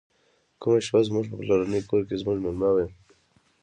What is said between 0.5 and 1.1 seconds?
کومه شپه